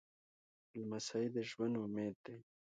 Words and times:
لمسی 0.79 1.25
د 1.33 1.35
ژوند 1.49 1.75
امید 1.83 2.15
دی. 2.25 2.37